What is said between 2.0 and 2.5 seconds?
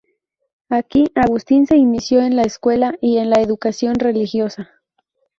en la